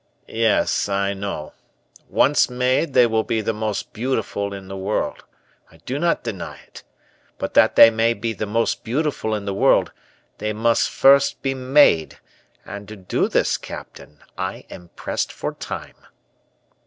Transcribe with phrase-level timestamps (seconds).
[0.27, 1.53] "Yes, I know.
[2.09, 5.23] Once made they will be the most beautiful in the world,
[5.69, 6.81] I do not deny it;
[7.37, 9.91] but that they may be the most beautiful in the word,
[10.39, 12.17] they must first be made;
[12.65, 15.97] and to do this, captain, I am pressed for time."